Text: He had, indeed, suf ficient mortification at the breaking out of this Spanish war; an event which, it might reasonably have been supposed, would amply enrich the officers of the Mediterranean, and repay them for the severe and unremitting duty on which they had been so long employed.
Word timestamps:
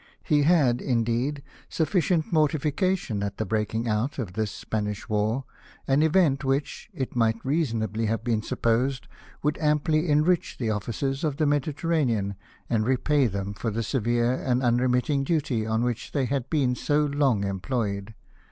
He 0.23 0.41
had, 0.41 0.81
indeed, 0.81 1.43
suf 1.69 1.91
ficient 1.93 2.31
mortification 2.31 3.21
at 3.21 3.37
the 3.37 3.45
breaking 3.45 3.87
out 3.87 4.17
of 4.17 4.33
this 4.33 4.49
Spanish 4.49 5.07
war; 5.07 5.43
an 5.87 6.01
event 6.01 6.43
which, 6.43 6.89
it 6.91 7.15
might 7.15 7.37
reasonably 7.45 8.07
have 8.07 8.23
been 8.23 8.41
supposed, 8.41 9.07
would 9.43 9.59
amply 9.59 10.09
enrich 10.09 10.57
the 10.57 10.71
officers 10.71 11.23
of 11.23 11.37
the 11.37 11.45
Mediterranean, 11.45 12.33
and 12.67 12.83
repay 12.83 13.27
them 13.27 13.53
for 13.53 13.69
the 13.69 13.83
severe 13.83 14.33
and 14.33 14.63
unremitting 14.63 15.23
duty 15.23 15.67
on 15.67 15.83
which 15.83 16.13
they 16.13 16.25
had 16.25 16.49
been 16.49 16.73
so 16.73 17.05
long 17.05 17.43
employed. 17.43 18.15